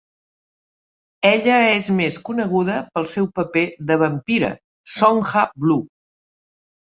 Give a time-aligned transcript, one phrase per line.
[1.31, 4.49] Ella és més coneguda pel seu paper de vampira,
[4.95, 5.85] Sonja Blue.